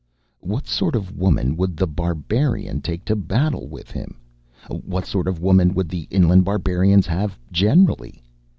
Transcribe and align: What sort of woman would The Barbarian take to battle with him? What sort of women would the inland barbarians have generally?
What 0.39 0.65
sort 0.65 0.95
of 0.95 1.15
woman 1.15 1.55
would 1.57 1.77
The 1.77 1.85
Barbarian 1.85 2.81
take 2.81 3.05
to 3.05 3.15
battle 3.15 3.67
with 3.67 3.91
him? 3.91 4.17
What 4.67 5.05
sort 5.05 5.27
of 5.27 5.39
women 5.43 5.75
would 5.75 5.89
the 5.89 6.07
inland 6.09 6.43
barbarians 6.43 7.05
have 7.05 7.37
generally? 7.51 8.23